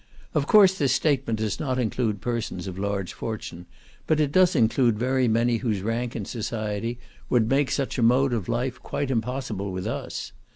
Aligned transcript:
Of 0.33 0.47
course 0.47 0.79
this 0.79 0.93
statement 0.93 1.37
does 1.37 1.59
not 1.59 1.77
include 1.77 2.21
persons 2.21 2.65
of 2.65 2.79
large 2.79 3.13
fortune, 3.13 3.67
but 4.07 4.19
it 4.19 4.31
does 4.31 4.55
include 4.55 4.97
very 4.97 5.27
many 5.27 5.57
whose 5.57 5.83
rank 5.83 6.15
in 6.15 6.25
society 6.25 6.97
would 7.29 7.47
make 7.47 7.69
such 7.69 7.99
a 7.99 8.01
mode 8.01 8.33
of 8.33 8.49
life 8.49 8.81
quite 8.81 9.11
impossible 9.11 9.71
with 9.71 9.85
us. 9.85 10.31